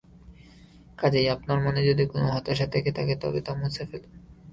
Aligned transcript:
কাজেই 0.97 1.27
আপনার 1.29 1.57
মনে 1.61 1.81
যদি 1.85 2.03
কোনো 2.05 2.27
হতাশা 2.31 2.67
থেকে 2.67 2.91
থাকে 2.91 3.13
তবে 3.15 3.39
তা 3.41 3.51
মুছে 3.55 3.83
ফেলুন। 3.85 4.13